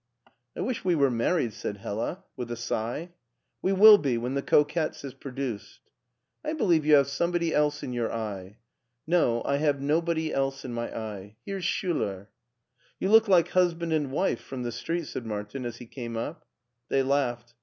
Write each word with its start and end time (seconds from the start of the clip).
I 0.57 0.61
wish 0.61 0.83
we 0.83 0.95
were 0.95 1.11
married," 1.11 1.53
said 1.53 1.81
Hdla 1.81 2.23
with 2.35 2.49
a 2.49 2.55
sigh. 2.55 3.11
We 3.61 3.71
will 3.71 3.99
be 3.99 4.17
when 4.17 4.33
the' 4.33 4.41
Coquettes' 4.51 5.03
is 5.03 5.13
produced."" 5.13 5.79
I 6.43 6.53
believe 6.53 6.87
you 6.87 6.95
have 6.95 7.05
somebody 7.07 7.53
else 7.53 7.83
in 7.83 7.93
your 7.93 8.11
eye." 8.11 8.57
"No, 9.05 9.43
I 9.45 9.57
have 9.57 9.79
nobody 9.79 10.33
else 10.33 10.65
in 10.65 10.73
my 10.73 10.91
eye. 10.91 11.35
Here's 11.45 11.65
Schtiler."" 11.65 12.29
You 12.99 13.09
look 13.11 13.27
like 13.27 13.49
husband 13.49 13.93
and 13.93 14.11
wife 14.11 14.41
from 14.41 14.63
the 14.63 14.71
street," 14.71 15.05
said 15.05 15.27
Martin 15.27 15.67
as 15.67 15.77
he 15.77 15.85
came 15.85 16.17
up. 16.17 16.47
They 16.89 17.03
laughed. 17.03 17.53